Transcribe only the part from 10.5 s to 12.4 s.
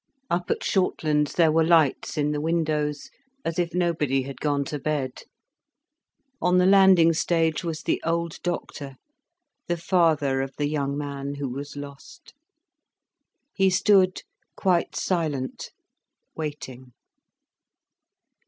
the young man who was lost.